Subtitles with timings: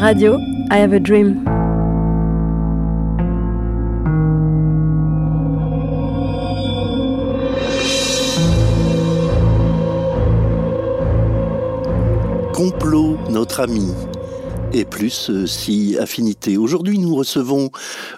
[0.00, 0.38] Radio,
[0.70, 1.44] I have a dream.
[12.54, 13.92] Complot, notre ami
[14.72, 16.56] et plus euh, si affinité.
[16.56, 17.70] Aujourd'hui, nous recevons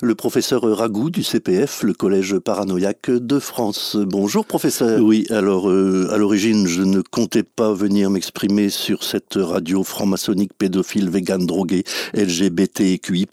[0.03, 3.97] le professeur Ragout du CPF, le collège paranoïaque de France.
[3.97, 5.01] Bonjour professeur.
[5.01, 10.53] Oui, alors euh, à l'origine, je ne comptais pas venir m'exprimer sur cette radio franc-maçonnique
[10.57, 13.27] pédophile, vegan, drogué, LGBTQI+,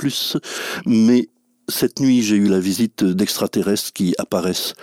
[0.86, 1.30] mais
[1.70, 4.74] cette nuit, j'ai eu la visite d'extraterrestres qui apparaissent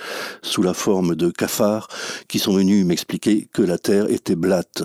[0.42, 1.88] sous la forme de cafards
[2.28, 4.82] qui sont venus m'expliquer que la Terre était blate.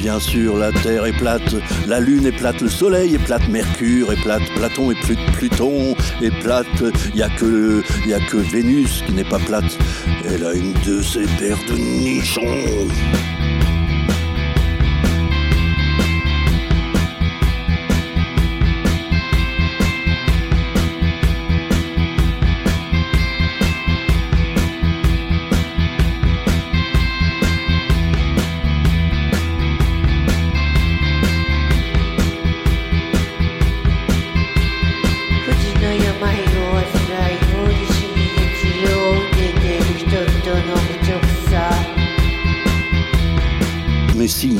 [0.00, 1.54] Bien sûr, la Terre est plate,
[1.86, 5.94] la Lune est plate, le Soleil est plate, Mercure est plate, Platon est plate, Pluton
[6.22, 6.66] est plate,
[7.10, 9.78] il n'y a, que, a que Vénus qui n'est pas plate.
[10.24, 12.40] Elle a une de ses paires de nichons.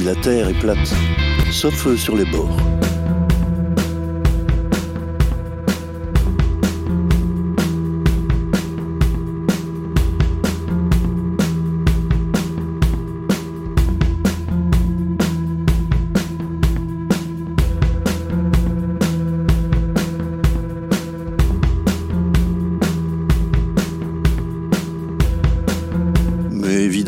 [0.04, 0.94] La terre est plate,
[1.50, 2.56] sauf sur les bords.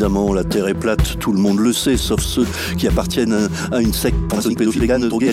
[0.03, 2.45] Évidemment, la Terre est plate, tout le monde le sait, sauf ceux
[2.77, 4.17] qui appartiennent à une secte
[4.57, 5.31] pédophile, droguée,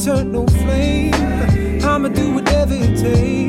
[0.00, 1.12] eternal flame.
[1.84, 3.39] I'ma do whatever it takes.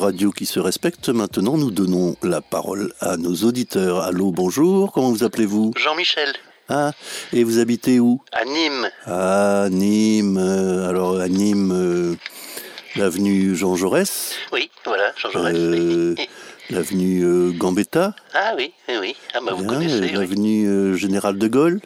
[0.00, 4.00] Radio qui se respecte, maintenant nous donnons la parole à nos auditeurs.
[4.00, 5.72] Allô, bonjour, comment vous appelez-vous?
[5.76, 6.32] Jean-Michel,
[6.68, 6.92] Ah,
[7.32, 8.20] et vous habitez où?
[8.32, 8.88] À Nîmes.
[9.04, 10.38] À Nîmes.
[10.38, 12.14] euh, alors à Nîmes, euh,
[12.96, 15.54] l'avenue Jean Jaurès, Oui, voilà, Jean Jaurès.
[15.56, 16.28] euh, oui.
[16.70, 19.16] l'avenue euh, Gambetta, Ah oui, oui, oui.
[19.34, 20.12] Ah bah vous connaissez, oui.
[20.12, 21.80] l'avenue Général de Gaulle?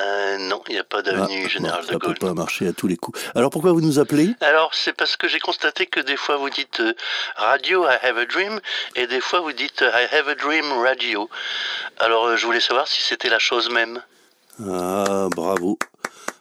[0.00, 2.14] Euh, non, il n'y a pas Ah, d'avenue bon, Général ça de Gaulle.
[2.14, 3.20] peut pas marcher à tous les coups.
[3.34, 4.34] Alors pourquoi vous nous appelez?
[4.40, 6.94] Alors, c'est parce que j'ai constaté que des fois vous dites euh,
[7.36, 8.60] radio, I have a dream,
[8.96, 11.28] et des fois vous dites I have a dream radio.
[11.98, 14.02] Alors, euh, je voulais savoir si c'était la chose même.
[14.66, 15.78] Ah, bravo.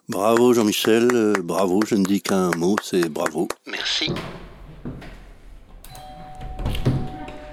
[0.07, 1.07] Bravo Jean-Michel,
[1.43, 3.47] bravo, je ne dis qu'un mot, c'est bravo.
[3.67, 4.11] Merci.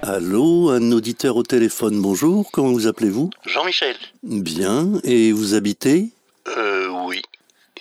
[0.09, 3.29] Allô, un auditeur au téléphone, bonjour, comment vous appelez-vous?
[3.45, 3.97] Jean-Michel.
[4.23, 6.11] Bien, et vous habitez?
[6.57, 7.23] Euh, oui.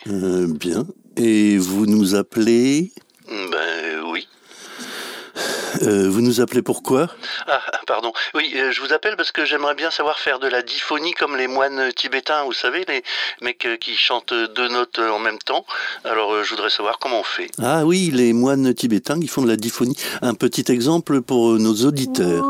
[0.07, 2.91] Euh, Bien, et vous nous appelez?
[5.81, 7.07] Euh, Vous nous appelez pourquoi
[7.47, 8.11] Ah, pardon.
[8.33, 11.35] Oui, euh, je vous appelle parce que j'aimerais bien savoir faire de la diphonie comme
[11.35, 13.03] les moines tibétains, vous savez, les
[13.41, 15.65] mecs euh, qui chantent deux notes en même temps.
[16.03, 17.49] Alors, euh, je voudrais savoir comment on fait.
[17.61, 19.95] Ah oui, les moines tibétains qui font de la diphonie.
[20.21, 22.45] Un petit exemple pour nos auditeurs.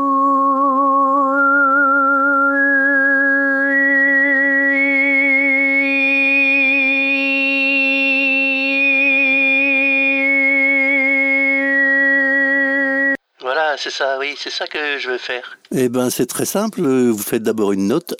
[13.77, 15.57] C'est ça, oui, c'est ça que je veux faire.
[15.71, 16.81] Eh ben, c'est très simple.
[16.81, 18.15] Vous faites d'abord une note.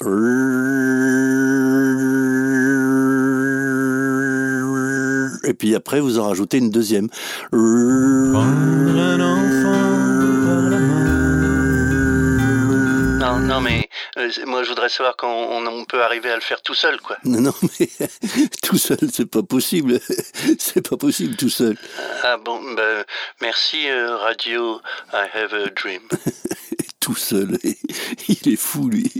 [5.47, 7.07] Et puis après, vous en rajoutez une deuxième.
[7.53, 8.43] Non,
[13.39, 13.84] non, mais
[14.45, 17.17] moi, je voudrais savoir quand on, on peut arriver à le faire tout seul, quoi.
[17.23, 17.89] Non, non, mais
[18.63, 19.99] tout seul, c'est pas possible.
[20.59, 21.77] C'est pas possible tout seul.
[22.23, 23.03] Ah bon, ben,
[23.41, 24.81] merci, euh, Radio
[25.13, 26.01] I Have a Dream.
[26.99, 27.57] Tout seul.
[28.27, 29.11] Il est fou, lui.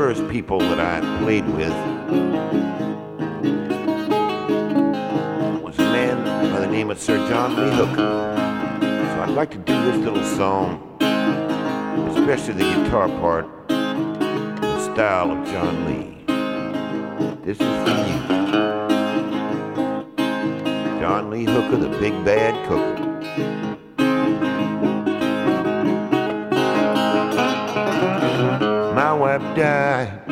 [0.00, 1.74] First people that I played with
[5.62, 7.96] was a man by the name of Sir John Lee Hooker.
[8.80, 10.96] So I'd like to do this little song,
[12.16, 16.16] especially the guitar part, the style of John Lee.
[17.44, 18.20] This is for you.
[20.98, 23.09] John Lee Hooker, the big bad cooker.
[29.60, 30.26] Died,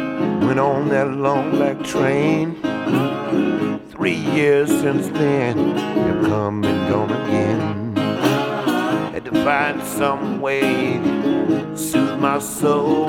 [0.46, 2.56] went on that long black train.
[3.90, 7.94] Three years since then, they're come and gone again.
[9.12, 10.62] Had to find some way
[10.94, 13.08] to soothe my soul.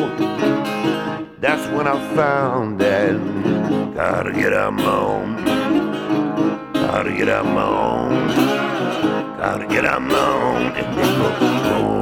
[1.39, 3.15] That's when I found that
[3.93, 5.29] gotta get out my own.
[6.73, 8.27] Gotta get out my own.
[9.37, 11.98] Gotta get out my own.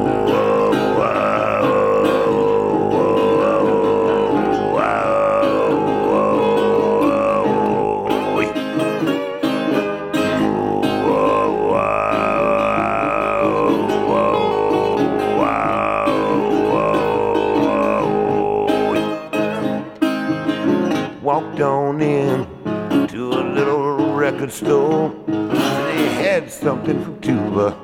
[24.57, 25.13] Store.
[25.27, 27.77] They had something from Tuba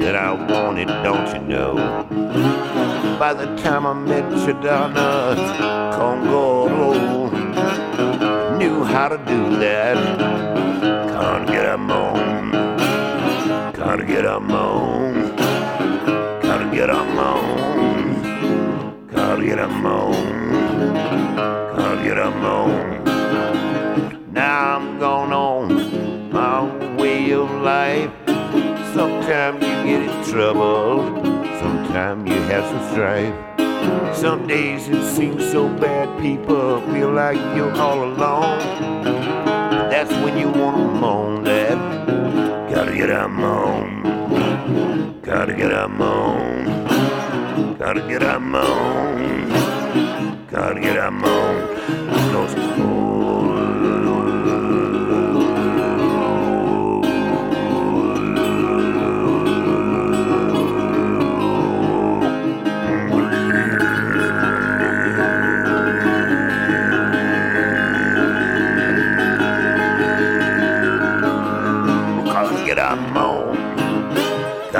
[0.00, 1.74] that I wanted, don't you know?
[3.18, 5.36] By the time I met Chadana
[5.92, 7.28] Congo,
[8.56, 9.96] knew how to do that.
[11.12, 12.52] Can't get a moan.
[13.74, 15.36] Gotta get a moan.
[16.46, 17.76] Gotta get a moan.
[19.12, 20.64] Gotta get a moan.
[21.76, 23.04] Gotta get a moan.
[24.32, 25.53] Now I'm going on
[27.64, 28.10] life.
[28.92, 31.02] Sometimes you get in trouble.
[31.60, 33.34] Sometimes you have some strife.
[34.14, 38.58] Some days it seems so bad, people feel like you're all alone.
[39.90, 41.78] That's when you wanna moan that.
[42.70, 45.20] Gotta get a moan.
[45.22, 46.66] Gotta get a moan.
[47.78, 49.48] Gotta get a moan.
[50.50, 51.56] Gotta get a moan.
[52.30, 52.54] Goes,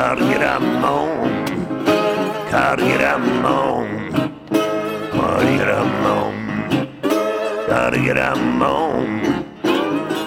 [0.04, 1.32] Cardigamon,
[2.50, 3.88] Cardigamon,
[5.16, 6.34] Cardigamon,
[7.66, 9.08] Cardigamon,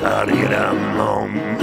[0.01, 1.56] Cardigamon.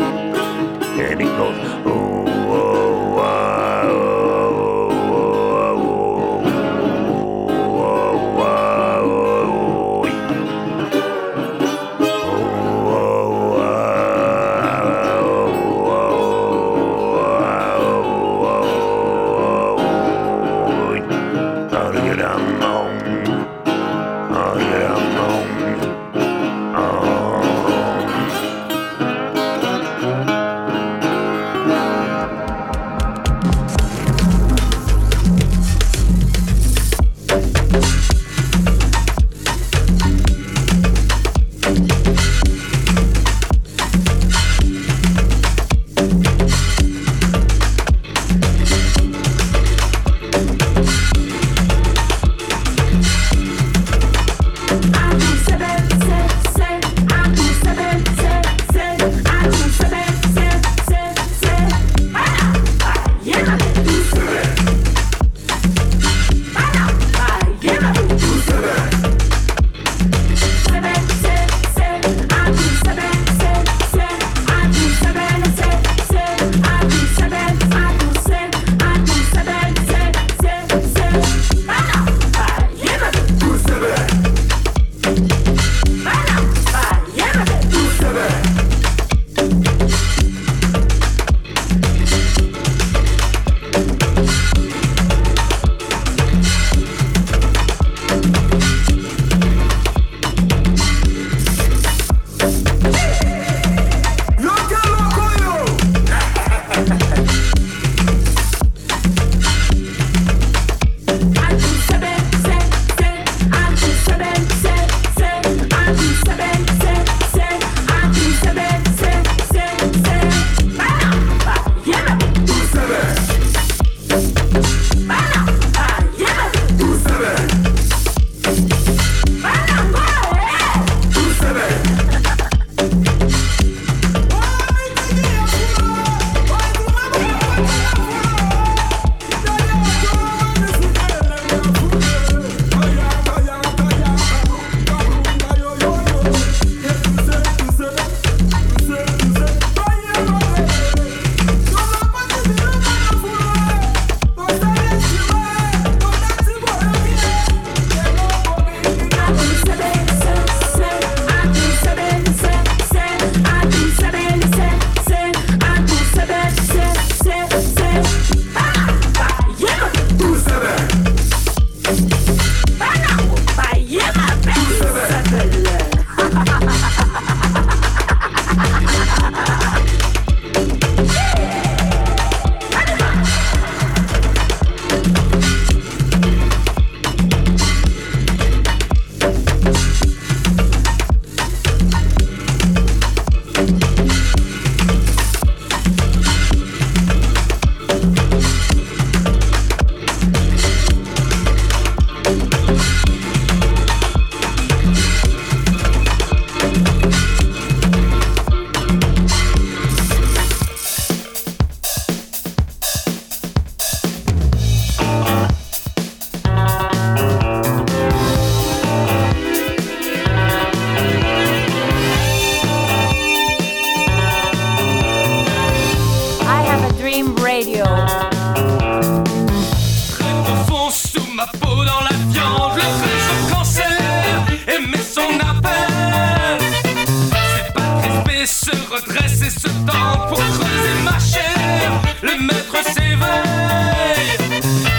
[238.90, 242.02] redresser ce temps pour creuser ma chair.
[242.22, 244.38] Le maître s'éveille,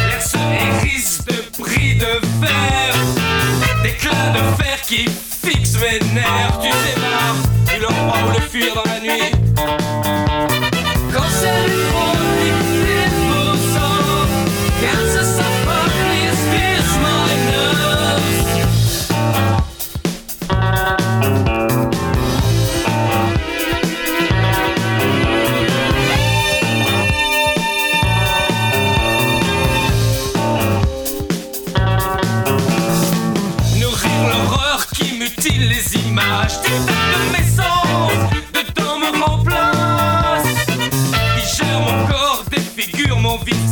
[0.07, 2.95] l'air se hérisse de bris de fer,
[3.83, 6.59] d'éclats de fer qui fixent mes nerfs.
[6.61, 7.35] Tu démarres,
[7.77, 9.44] il en prend le fuir dans la nuit.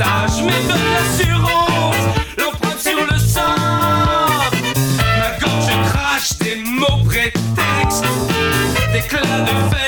[0.03, 1.95] message, mais donne l'assurance,
[2.37, 3.41] l'empreinte sur le sang.
[5.17, 8.05] Ma gorge crache des mots prétextes,
[8.91, 9.82] des clats de fer.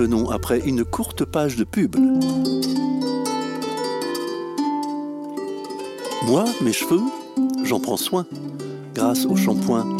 [0.00, 1.96] Une courte page de pub.
[6.26, 7.02] Moi, mes cheveux,
[7.64, 8.26] j'en prends soin
[8.94, 9.96] grâce au shampoing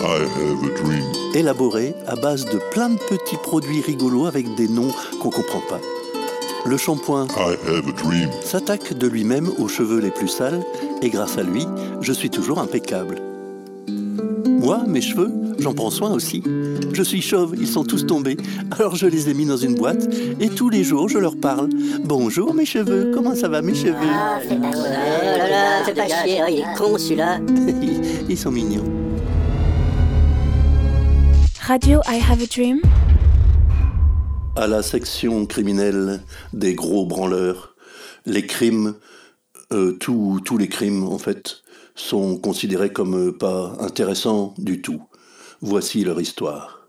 [1.35, 5.81] élaboré à base de plein de petits produits rigolos avec des noms qu'on comprend pas.
[6.64, 7.26] Le shampoing
[8.42, 10.62] s'attaque de lui-même aux cheveux les plus sales
[11.00, 11.66] et grâce à lui,
[12.00, 13.16] je suis toujours impeccable.
[14.46, 16.42] Moi, mes cheveux, j'en prends soin aussi.
[16.92, 18.37] Je suis chauve, ils sont tous tombés.
[18.72, 20.09] Alors je les ai mis dans une boîte
[20.40, 21.68] et tous les jours je leur parle.
[22.05, 23.94] Bonjour mes cheveux, comment ça va mes cheveux?
[24.03, 27.38] Ah, fais pas chier, oh là là, fais pas chier, oh, il est con celui-là.
[28.29, 28.85] Ils sont mignons.
[31.61, 32.81] Radio I Have a Dream.
[34.57, 36.20] À la section criminelle
[36.53, 37.77] des gros branleurs,
[38.27, 38.94] les crimes,
[39.72, 41.62] euh, tous tous les crimes en fait,
[41.94, 45.03] sont considérés comme euh, pas intéressants du tout.
[45.64, 46.88] Voici leur histoire.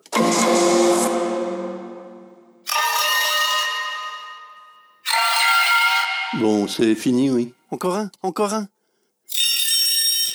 [6.40, 7.54] Bon, c'est fini, oui.
[7.70, 8.68] Encore un, encore un.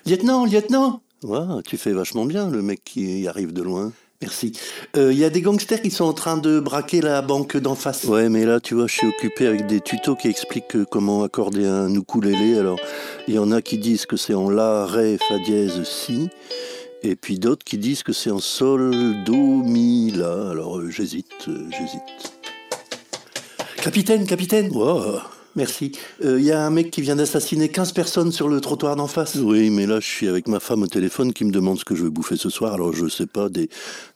[0.05, 3.91] lieutenant, lieutenant Ouah, Tu fais vachement bien, le mec qui arrive de loin.
[4.21, 4.51] Merci.
[4.95, 7.75] Il euh, y a des gangsters qui sont en train de braquer la banque d'en
[7.75, 8.05] face.
[8.05, 11.21] Ouais, mais là, tu vois, je suis occupé avec des tutos qui expliquent euh, comment
[11.21, 12.57] accorder un ukulélé.
[12.57, 12.79] Alors,
[13.27, 16.29] il y en a qui disent que c'est en la, ré, fa dièse, si.
[17.03, 20.49] Et puis d'autres qui disent que c'est en sol, do, mi, la.
[20.49, 22.33] Alors, euh, j'hésite, j'hésite.
[23.83, 25.19] Capitaine, capitaine wow.
[25.57, 25.91] Merci.
[26.23, 29.35] Il y a un mec qui vient d'assassiner 15 personnes sur le trottoir d'en face.
[29.35, 31.95] Oui, mais là, je suis avec ma femme au téléphone qui me demande ce que
[31.95, 32.75] je vais bouffer ce soir.
[32.75, 33.67] Alors, je sais pas, des,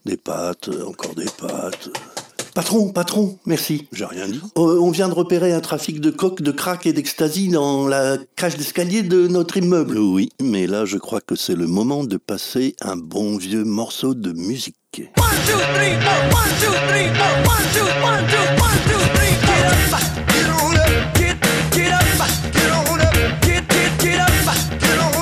[0.06, 1.90] des pâtes, euh, encore des pâtes.
[2.54, 3.88] Patron, patron, merci.
[3.94, 4.42] J'ai rien dit.
[4.58, 8.18] Euh, on vient de repérer un trafic de coke, de crack et d'ecstasy dans la
[8.36, 9.98] cage d'escalier de notre immeuble.
[9.98, 14.14] Oui, mais là, je crois que c'est le moment de passer un bon vieux morceau
[14.14, 14.76] de musique.
[22.50, 25.21] Get on up, get, get, get up, get on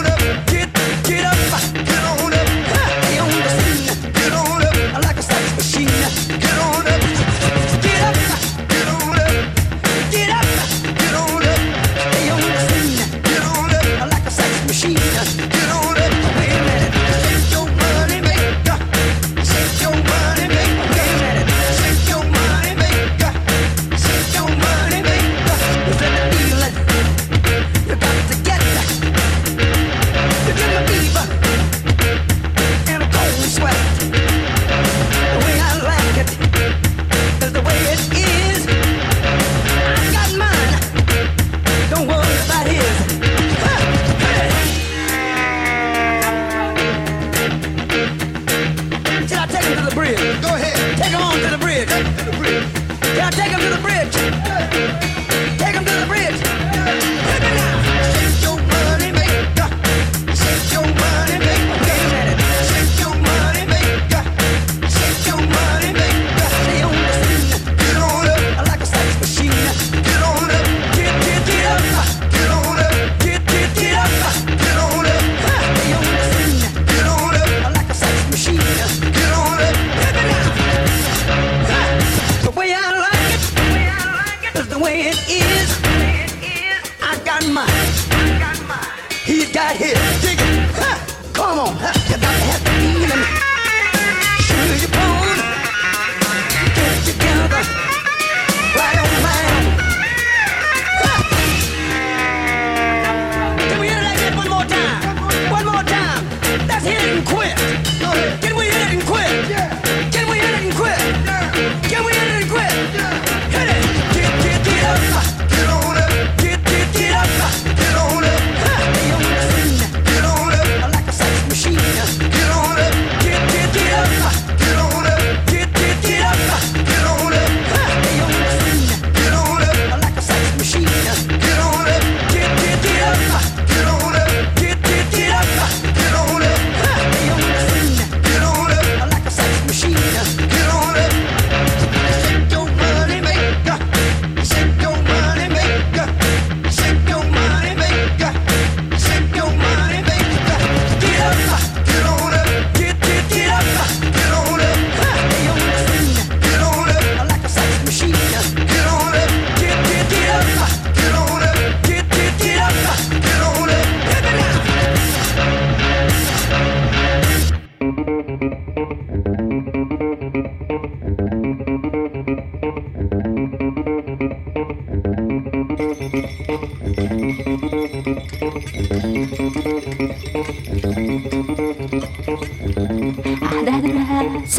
[49.99, 50.48] praise.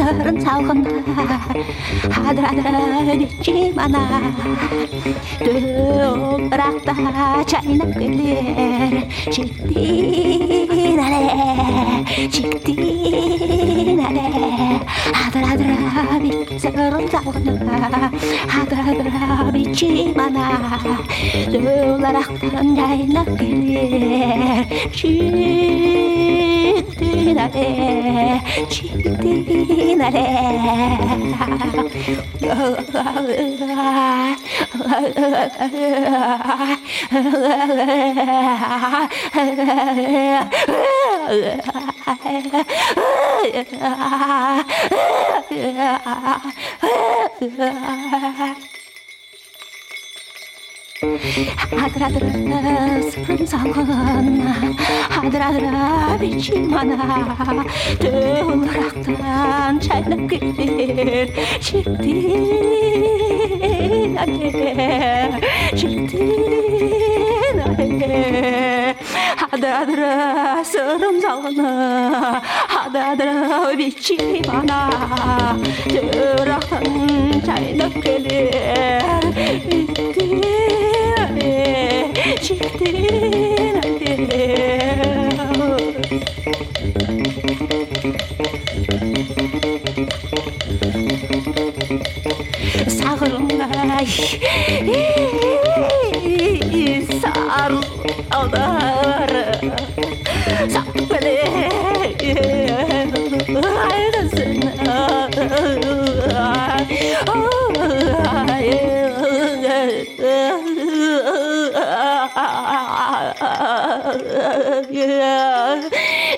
[0.00, 0.90] serca ona
[2.16, 4.02] hadradici mana
[5.44, 6.94] Döbrata
[7.50, 8.94] çaynak gelir
[9.32, 9.60] Çiktinale
[12.32, 14.26] Çiktinale
[15.20, 16.32] Hadradrabi
[16.62, 18.10] serca ona
[18.54, 20.46] Hadradrabici mana
[21.52, 25.70] Dölaraktan çaynak gelir Çiktinale
[28.70, 30.24] Çiktinale tinare
[47.40, 48.70] Yeah.
[51.77, 54.47] 아들아들아 서른상은
[55.09, 57.63] 아들아들아 빛이 많아
[57.99, 62.15] 드물락단 잘나길 식디나네
[65.75, 67.35] 식디나네
[69.51, 71.59] 아들아들아 서른상은
[72.69, 75.57] 아들아들아 빛이 많아
[75.89, 78.29] 드물락단 잘나길
[79.69, 80.88] 식디
[81.40, 84.90] pere, çiftin pere.
[92.88, 94.06] Sağırlay,
[97.22, 97.82] sarıl
[98.30, 99.30] anar,
[100.70, 101.38] sağ beni,
[103.92, 105.40] ayrısın, ayrısın.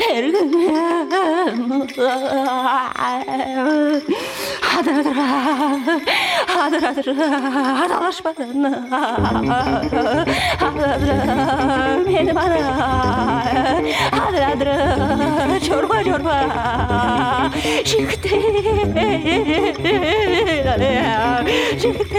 [0.00, 0.62] Her gün
[4.60, 5.14] hadır hadır
[6.46, 7.16] hadır hadır
[7.78, 8.46] hadaş bana
[14.10, 16.50] hadır hadır çorba çorba
[17.84, 18.28] çıktı.
[21.82, 22.18] Çıktı.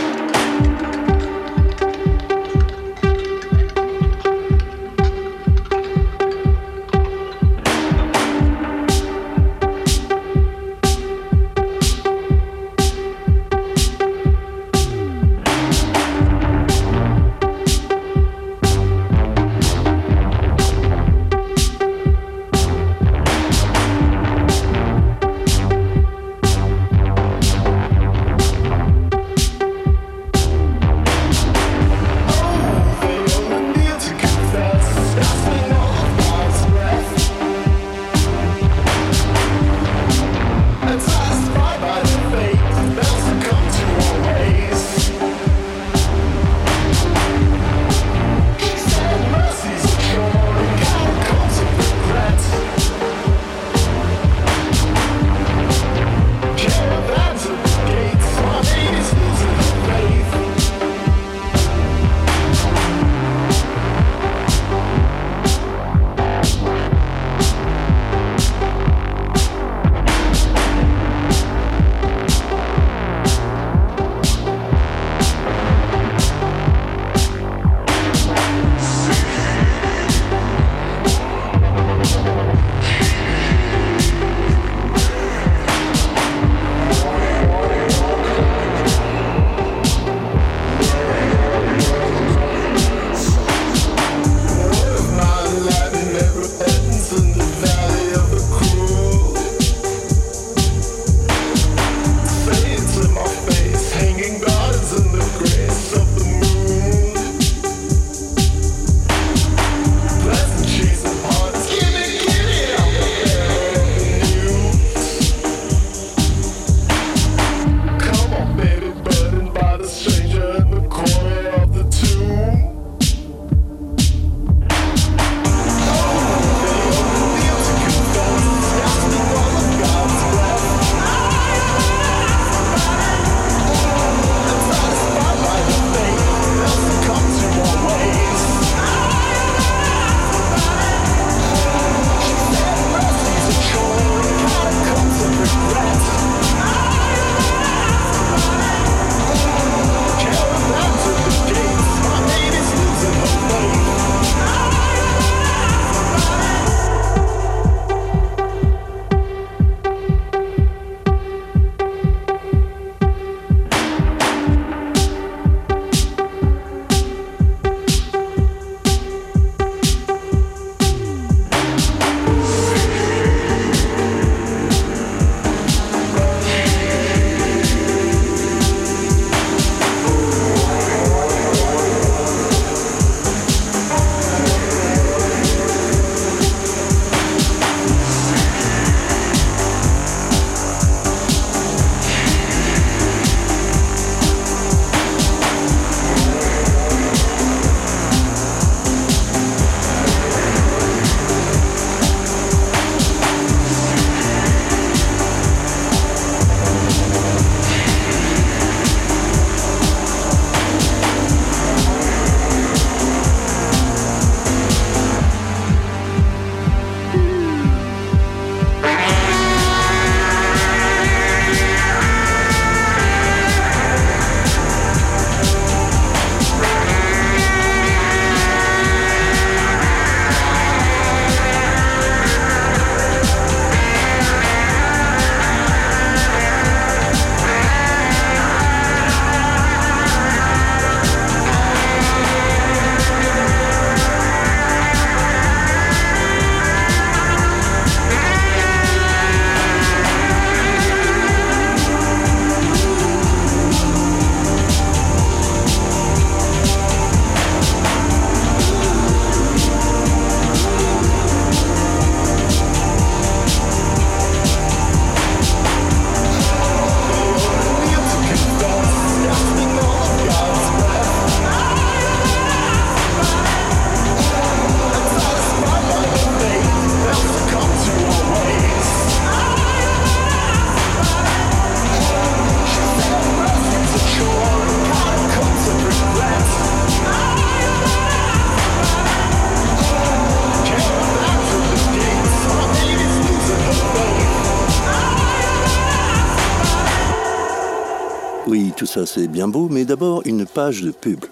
[298.91, 301.23] ça c'est bien beau, mais d'abord une page de pub.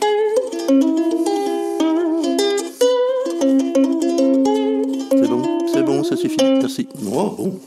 [5.11, 6.37] C'est bon, c'est bon, ça suffit.
[6.39, 6.87] Merci.
[7.05, 7.59] Oh, bon.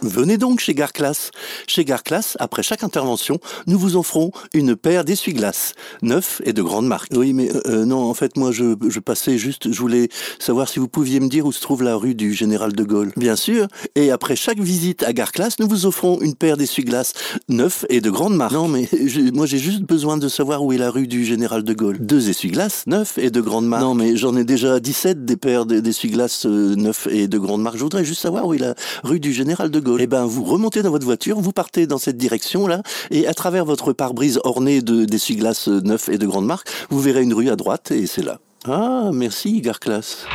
[0.00, 1.32] Venez donc chez Garclass.
[1.78, 6.88] Chez Garclass, après chaque intervention, nous vous offrons une paire d'essuie-glaces, neufs et de grande
[6.88, 7.12] marque.
[7.14, 10.08] Oui, mais euh, euh, non, en fait, moi, je, je passais juste, je voulais
[10.40, 13.12] savoir si vous pouviez me dire où se trouve la rue du Général de Gaulle.
[13.16, 13.68] Bien sûr.
[13.94, 17.12] Et après chaque visite à Garclass, nous vous offrons une paire d'essuie-glaces
[17.48, 18.54] neufs et de grande marque.
[18.54, 21.62] Non, mais je- moi, j'ai juste besoin de savoir où est la rue du Général
[21.62, 21.98] de Gaulle.
[22.00, 23.84] Deux essuie-glaces neufs et de grande marque.
[23.84, 27.62] Non, mais j'en ai déjà 17 des paires de- d'essuie-glaces euh, neufs et de grande
[27.62, 27.76] marque.
[27.76, 28.74] Je voudrais juste savoir où est la
[29.04, 30.00] rue du Général de Gaulle.
[30.02, 33.64] Eh ben, vous remontez dans votre voiture, vous partez dans cette direction-là, et à travers
[33.64, 37.50] votre pare-brise orné de d'essuie-glaces euh, neufs et de grande marque, vous verrez une rue
[37.50, 38.38] à droite, et c'est là.
[38.66, 40.26] Ah, merci, Garclass.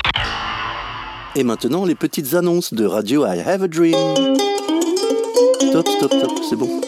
[1.35, 3.95] Et maintenant, les petites annonces de Radio I Have a Dream.
[5.69, 6.81] Stop, stop, stop, c'est bon.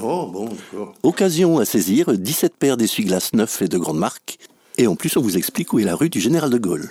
[0.00, 0.94] Oh, bon, d'accord.
[1.02, 4.38] Occasion à saisir, 17 paires d'essuie-glaces neufs et de grande marque.
[4.76, 6.88] Et en plus, on vous explique où est la rue du Général de Gaulle.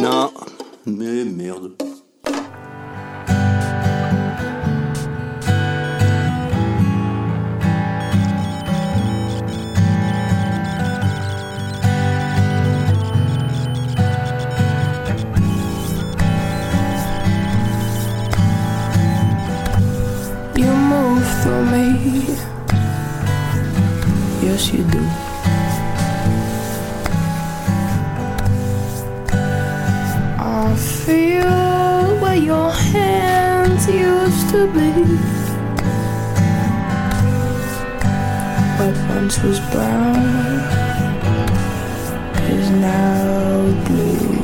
[0.00, 0.30] Non,
[0.84, 1.72] mais merde.
[24.56, 25.06] You do.
[30.38, 34.92] I feel where your hands used to be.
[38.78, 40.16] What once was brown
[42.50, 44.40] is now blue.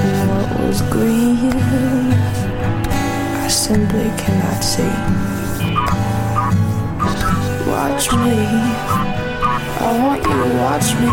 [0.00, 1.52] And what was green
[3.44, 5.29] I simply cannot see.
[7.80, 8.36] Watch me.
[9.80, 11.12] I want you to watch me.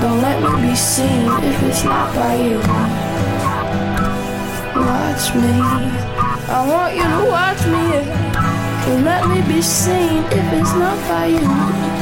[0.00, 2.56] Don't let me be seen if it's not by you.
[4.80, 5.54] Watch me.
[6.48, 7.84] I want you to watch me.
[8.86, 11.93] Don't let me be seen if it's not by you.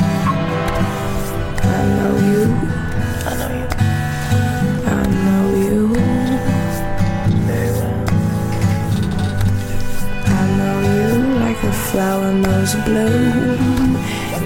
[11.92, 13.96] Flower knows bloom,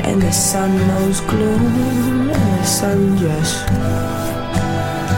[0.03, 3.71] and the sun knows gloom, and the sun just.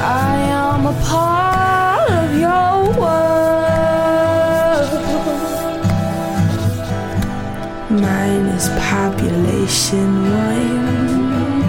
[0.03, 3.49] I am a part of your world.
[8.03, 10.09] Mine is population
[10.45, 11.61] one.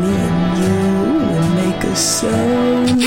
[0.00, 0.82] Me and you
[1.28, 2.98] will make a song.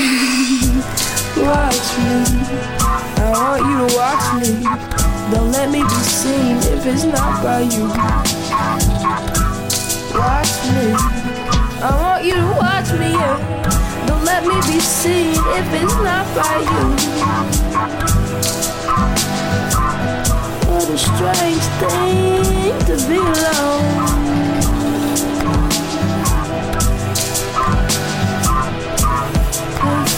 [1.48, 2.77] Watch me.
[3.28, 4.64] I want you to watch me.
[5.30, 7.88] Don't let me be seen if it's not by you.
[10.16, 10.96] Watch me.
[11.84, 14.06] I want you to watch me, yeah.
[14.06, 16.84] Don't let me be seen if it's not by you.
[20.72, 24.38] What a strange thing to be alone.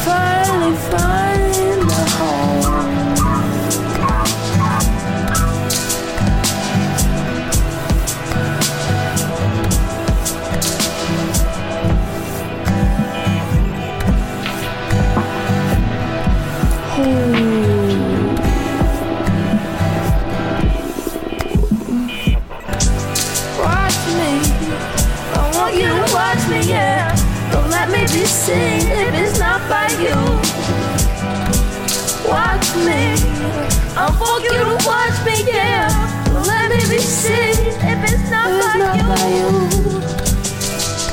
[0.04, 1.09] Finally find
[35.24, 35.88] me, yeah.
[36.26, 38.48] Don't let me be seen if it's not,
[39.08, 39.50] by, you.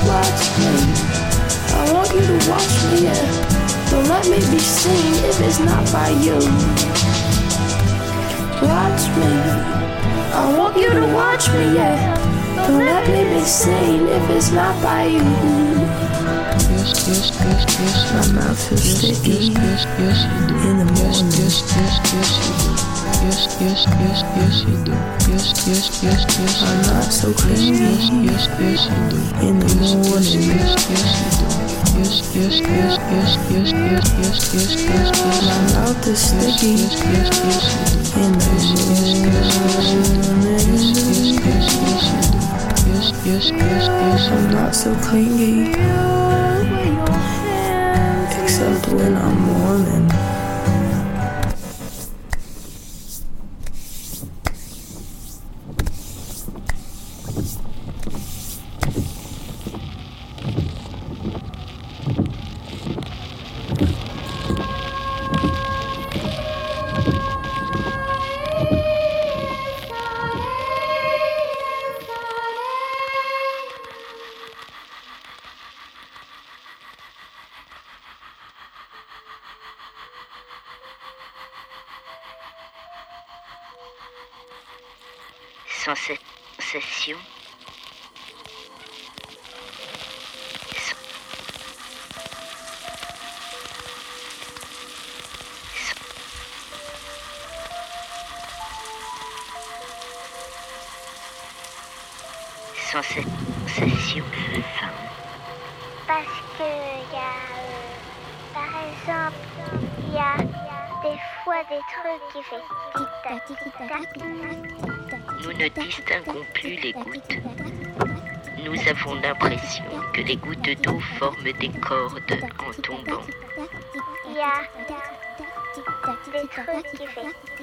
[0.08, 0.72] Watch me.
[1.74, 3.90] I want you to watch me, yeah.
[3.90, 6.38] Don't let me be seen if it's not by you.
[8.66, 9.32] Watch me.
[10.34, 12.14] I want you to watch me, yeah.
[12.66, 15.22] Don't let me be seen if it's not by you.
[16.70, 22.67] Yes, yes, yes, yes, My mouth is sticky Yes, yes, yes, yes, in the morning
[23.22, 24.92] yes, yes, yes, yes, you do.
[25.30, 27.74] Yes, yes, yes, yes, I'm not so clean.
[27.74, 29.20] Yes, yes, yes, you do.
[29.46, 29.68] In the
[30.08, 31.48] morning, yes, yes, you do.
[31.98, 35.38] Yes, yes, yes, yes, yes, yes, yes, yes, yes, yes.
[35.46, 36.74] My mouth is sticky.
[36.78, 39.38] Yes, yes, yes, yes, you do.
[39.38, 40.04] In the morning,
[40.46, 42.40] yes, yes, yes, yes, you do.
[42.88, 45.74] Yes, yes, yes, yes, I'm not so clingy.
[48.42, 50.37] Except when I'm mourning.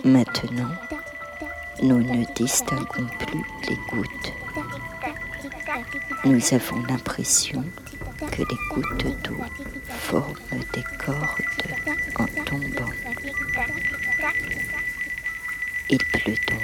[0.05, 0.69] Maintenant,
[1.81, 4.33] nous ne distinguons plus les gouttes.
[6.23, 7.63] Nous avons l'impression
[8.31, 9.37] que les gouttes d'eau
[9.89, 11.41] forment des cordes
[12.19, 12.91] en tombant.
[15.89, 16.54] Il pleut.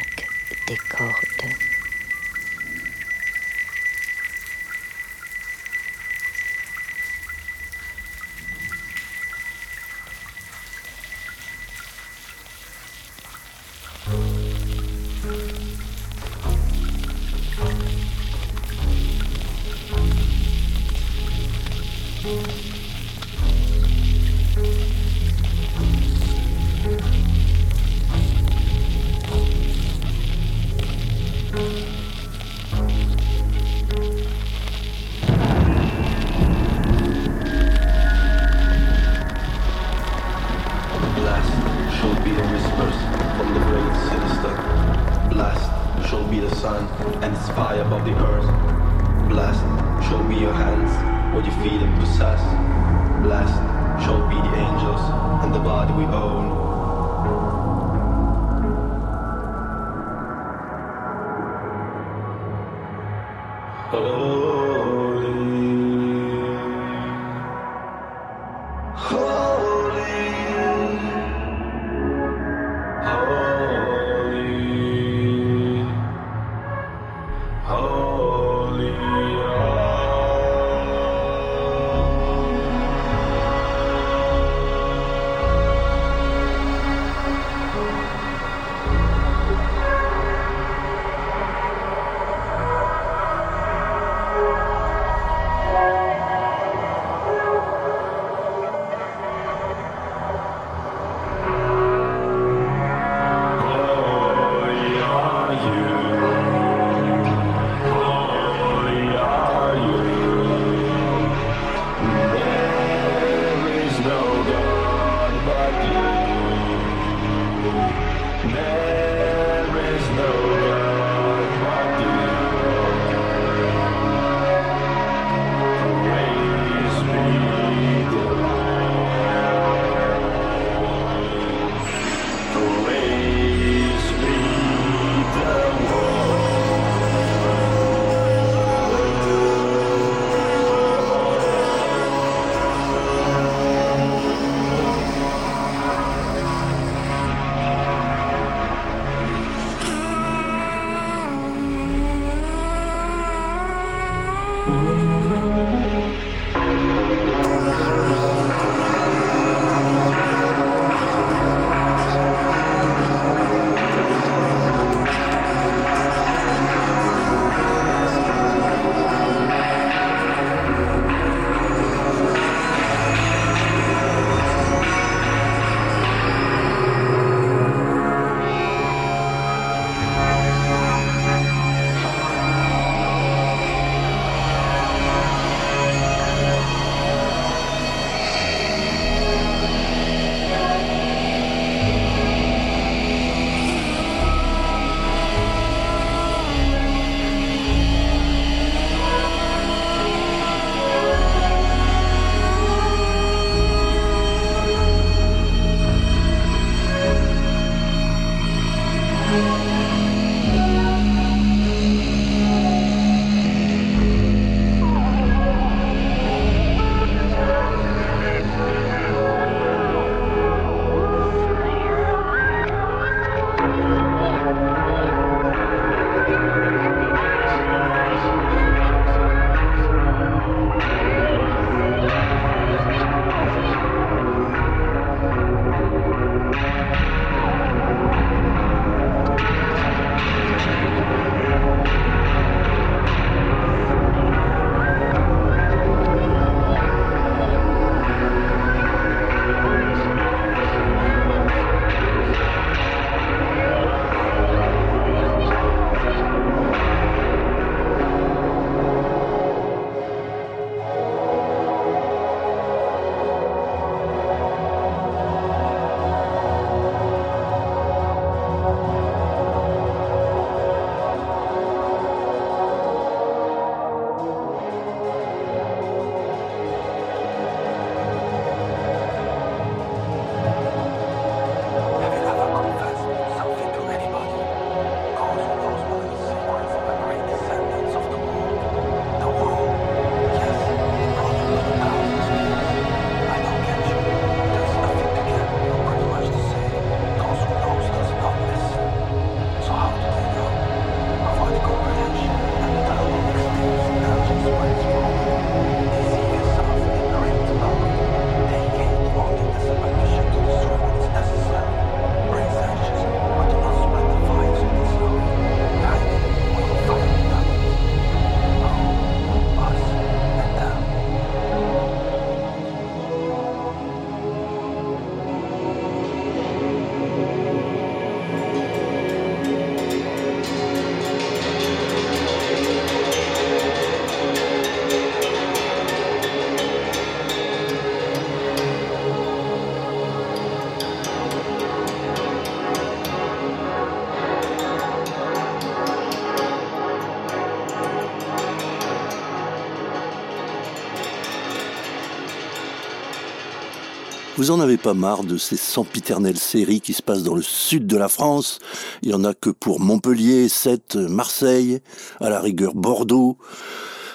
[354.41, 357.85] Vous en avez pas marre de ces sempiternelles séries qui se passent dans le sud
[357.85, 358.57] de la France?
[359.03, 361.79] Il y en a que pour Montpellier, Sète, Marseille,
[362.19, 363.37] à la rigueur Bordeaux.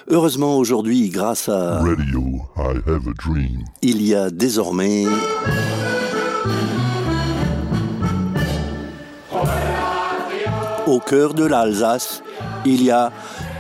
[0.08, 3.62] Heureusement aujourd'hui, grâce à Radio, I have a dream.
[3.82, 5.04] il y a désormais
[10.88, 12.24] au cœur de l'Alsace,
[12.64, 13.12] il y a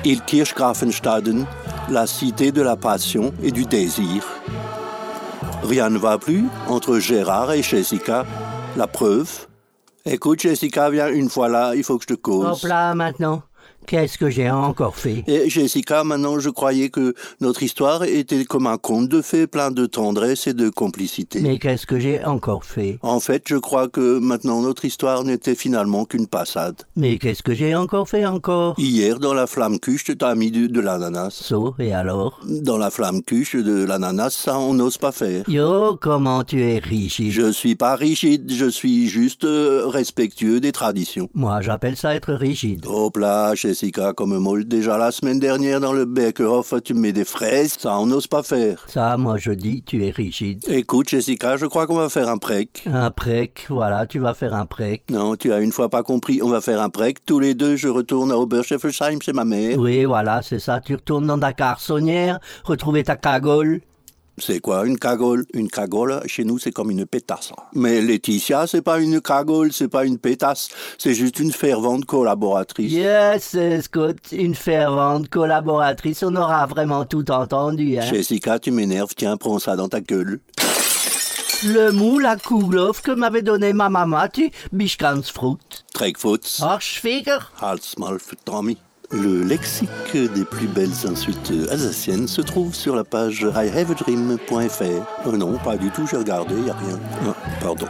[0.04, 1.46] Il Kirchgrafenstaden,
[1.90, 4.35] la cité de la passion et du désir.
[5.66, 8.24] Rien ne va plus entre Gérard et Jessica.
[8.76, 9.48] La preuve.
[10.04, 12.62] Écoute, Jessica, viens une fois là, il faut que je te cause.
[12.62, 13.42] Hop là, maintenant.
[13.86, 15.22] Qu'est-ce que j'ai encore fait?
[15.26, 19.70] Et Jessica, maintenant, je croyais que notre histoire était comme un conte de fées plein
[19.70, 21.40] de tendresse et de complicité.
[21.40, 22.98] Mais qu'est-ce que j'ai encore fait?
[23.02, 26.82] En fait, je crois que maintenant notre histoire n'était finalement qu'une passade.
[26.96, 28.74] Mais qu'est-ce que j'ai encore fait encore?
[28.78, 31.30] Hier, dans la flamme cuche, tu t'as mis de, de l'ananas.
[31.30, 32.40] So, et alors?
[32.44, 35.44] Dans la flamme cuche de l'ananas, ça, on n'ose pas faire.
[35.48, 37.30] Yo, comment tu es rigide?
[37.30, 41.28] Je suis pas rigide, je suis juste euh, respectueux des traditions.
[41.34, 42.84] Moi, j'appelle ça être rigide.
[42.86, 43.75] Hop là, Jessica,
[44.16, 44.64] comme molle.
[44.64, 48.26] Déjà la semaine dernière dans le Bakerhof, tu me mets des fraises, ça, on n'ose
[48.26, 48.84] pas faire.
[48.88, 50.64] Ça, moi, je dis, tu es rigide.
[50.68, 52.84] Écoute, Jessica, je crois qu'on va faire un prec.
[52.86, 55.04] Un prec, voilà, tu vas faire un prec.
[55.10, 56.40] Non, tu as une fois pas compris.
[56.42, 57.24] On va faire un prec.
[57.26, 59.78] Tous les deux, je retourne à Oberscheffelsheim chez ma mère.
[59.78, 60.80] Oui, voilà, c'est ça.
[60.80, 63.80] Tu retournes dans ta garçonnière, retrouver ta cagole.
[64.38, 65.46] C'est quoi une cagole?
[65.54, 67.52] Une cagole, chez nous, c'est comme une pétasse.
[67.74, 70.68] Mais Laetitia, c'est pas une cagole, c'est pas une pétasse.
[70.98, 72.92] C'est juste une fervente collaboratrice.
[72.92, 76.22] Yes, Scott, une fervente collaboratrice.
[76.22, 78.02] On aura vraiment tout entendu, hein.
[78.02, 79.14] Jessica, tu m'énerves.
[79.16, 80.40] Tiens, prends ça dans ta gueule.
[81.64, 85.56] Le moule à Kouglof que m'avait donné ma maman, tu Bischkansfruit.
[85.94, 86.60] Trägfoots.
[86.60, 87.38] Arschfiger.
[87.58, 88.76] Halt's mal für Tommy.
[89.22, 94.82] Le lexique des plus belles insultes alsaciennes se trouve sur la page ihaveadream.fr.
[94.82, 96.98] Euh, non, pas du tout, j'ai regardé, y a rien.
[97.26, 97.86] Ah, pardon.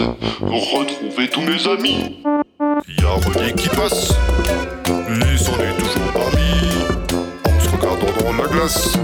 [0.00, 2.22] Retrouver tous mes amis.
[2.88, 4.12] Y a René qui passe,
[4.86, 6.50] il s'en est toujours parmi.
[7.44, 8.96] En se regardant dans la glace,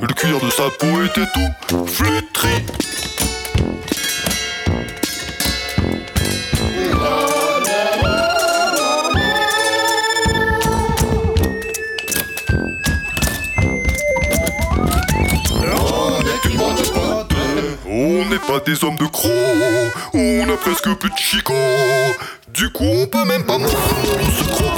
[0.00, 2.64] le cuir de sa peau était tout flétri.
[17.90, 19.32] On n'est pas des hommes de crocs,
[20.80, 22.16] presque plus de chicots.
[22.54, 24.77] Du coup, on peut même pas sandwich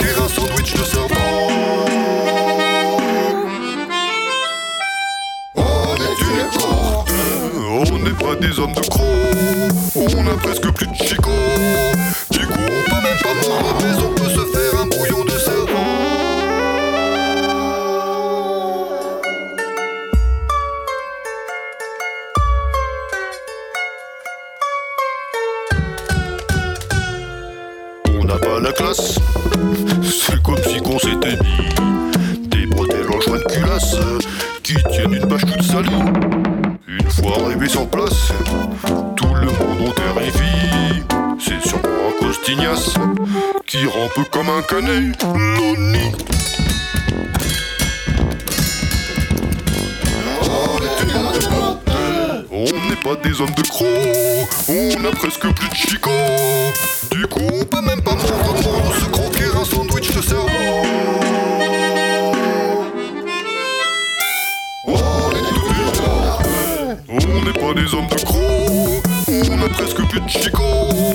[67.74, 71.14] pas des hommes de crocs, on a presque plus de coup, on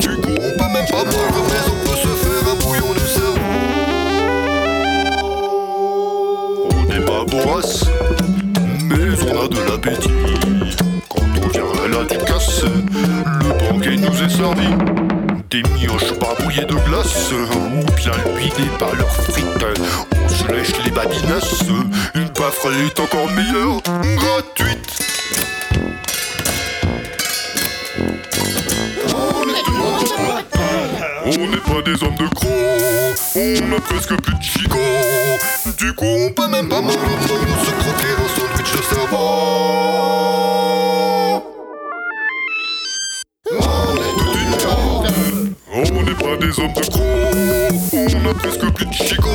[0.00, 3.38] peut même pas mordre, mais on peut se faire un bouillon de cerveau.
[6.70, 7.84] On n'est pas bourrasse,
[8.82, 10.10] mais on a de l'appétit.
[11.08, 14.68] Quand on vient à la Ducasse, le banquet nous est servi.
[15.50, 19.66] Des mioches barbouillées de glace, ou bien huilées par leurs frites.
[20.22, 21.64] On se lèche les babinasses,
[22.14, 23.80] une pafre est encore meilleure,
[24.16, 25.13] gratuite.
[31.64, 34.78] Pas des hommes de gros, on a presque plus de chico.
[35.78, 39.16] Du coup, on peut même pas mal se croquer un sandwich de cerveau.
[45.76, 47.24] On n'est pas des hommes de gros,
[47.92, 49.30] on a presque plus de chico.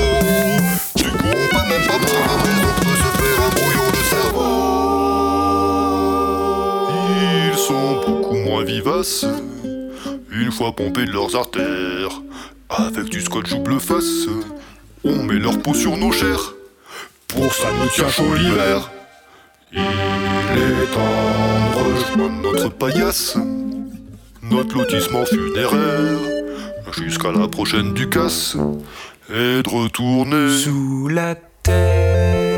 [0.96, 2.10] Du coup, on peut même pas mal
[2.66, 4.60] on peut se faire un brouillon de cerveau.
[7.52, 9.26] Ils sont beaucoup moins vivaces
[10.32, 12.09] une fois pompés de leurs artères.
[12.88, 14.28] Avec du scotch ou bleu face,
[15.04, 16.54] on met leur peau sur nos chairs.
[17.28, 18.90] Pour ça nous tient chaud l'hiver.
[19.74, 23.38] Il est temps de rejoindre notre paillasse,
[24.44, 26.20] notre lotissement funéraire,
[26.98, 28.56] jusqu'à la prochaine Ducasse,
[29.30, 32.49] et de retourner sous la terre.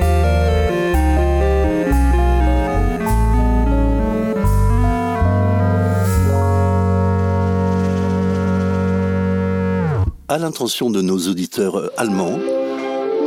[10.32, 12.40] À l'intention de nos auditeurs allemands,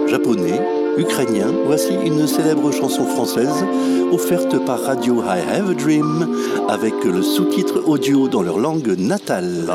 [0.08, 0.58] japonais,
[0.96, 3.62] ukrainiens, voici une célèbre chanson française
[4.10, 6.26] offerte par Radio I Have a Dream
[6.66, 9.66] avec le sous-titre audio dans leur langue natale.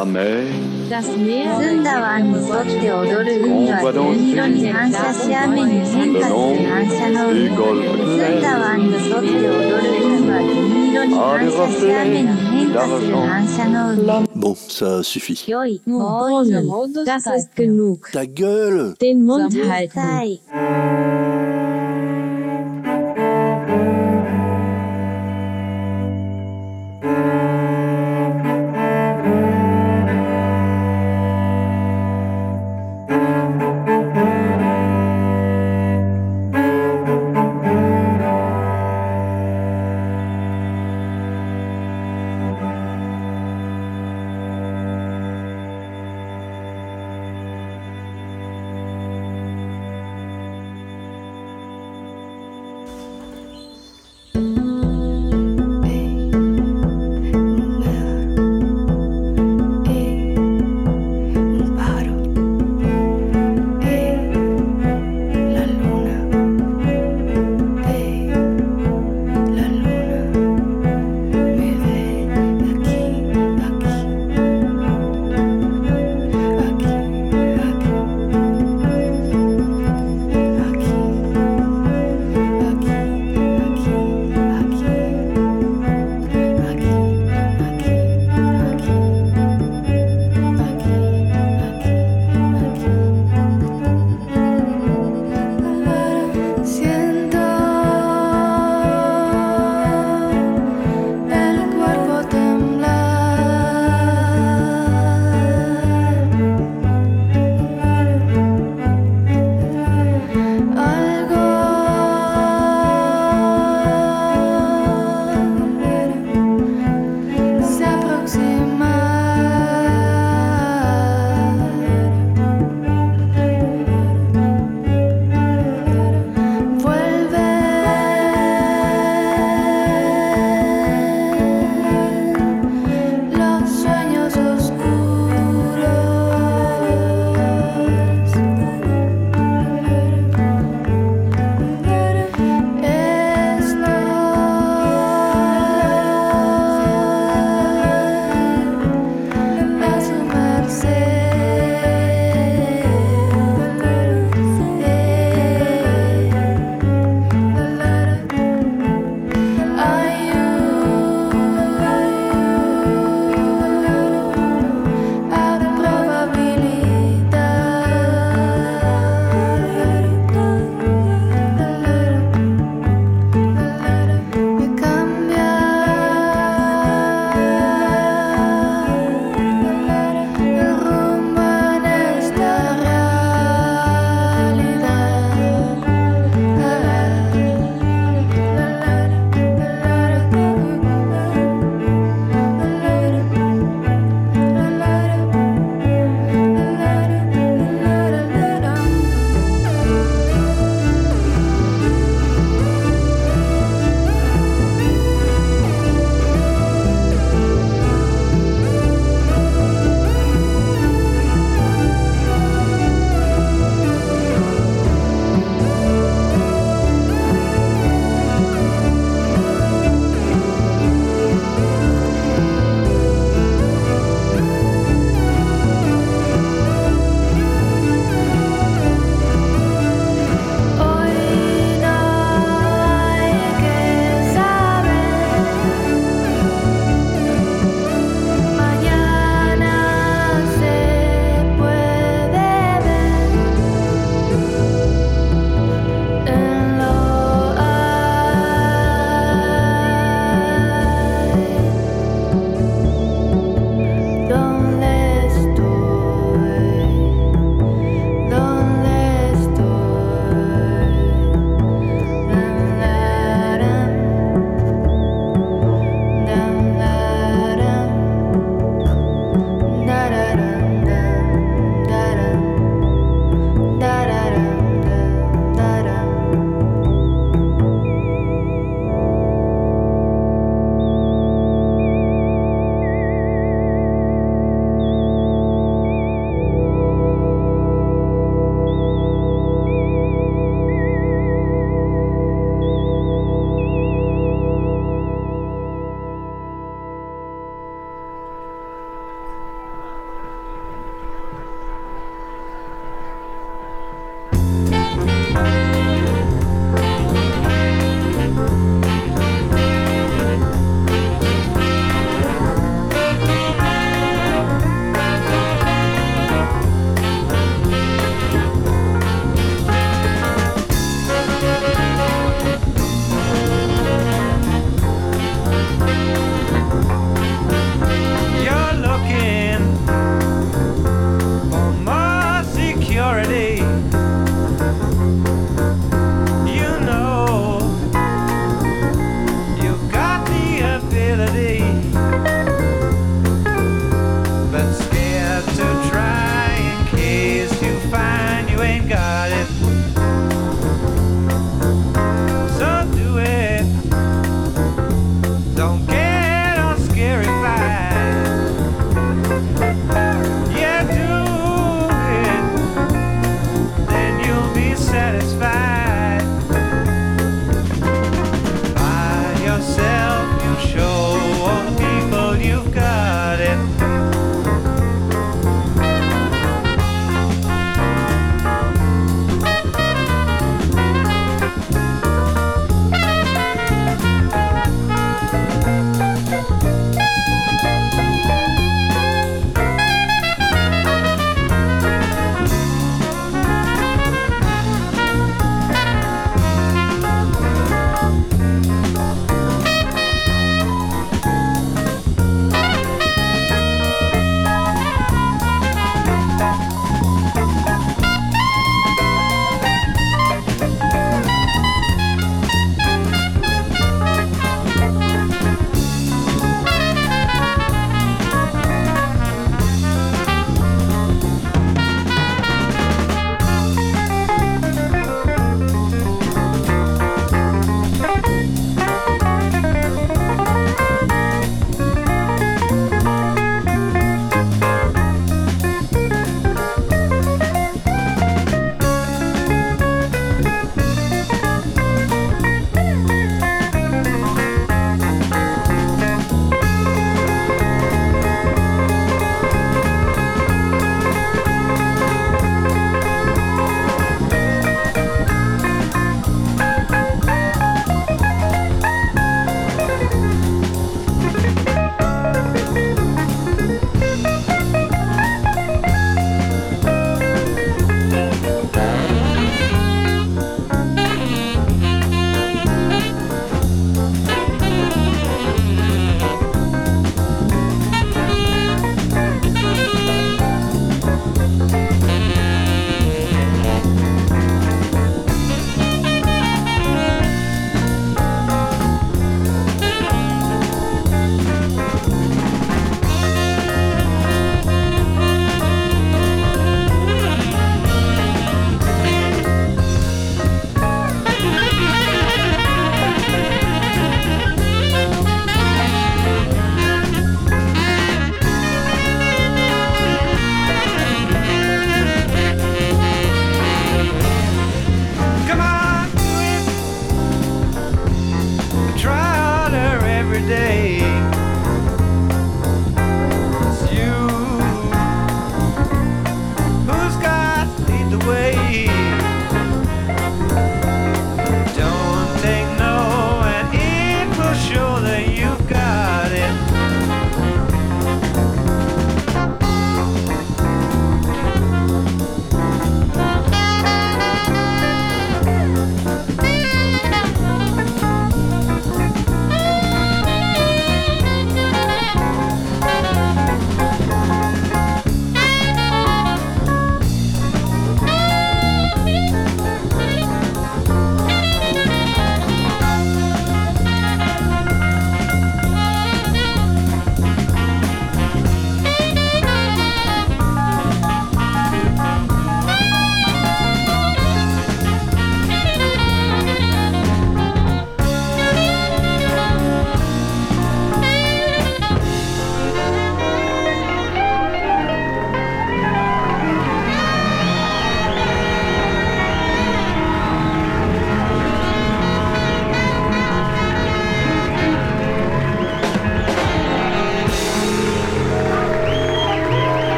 [14.39, 15.43] Bon, ça suffit.
[18.13, 18.93] Ta gueule.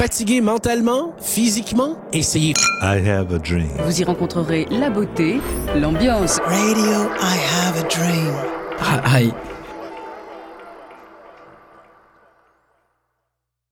[0.00, 3.68] Fatigué mentalement, physiquement, essayez I have a dream.
[3.84, 5.42] Vous y rencontrerez la beauté,
[5.76, 6.38] l'ambiance.
[6.42, 8.32] Radio I have a dream.
[8.80, 9.30] Hi,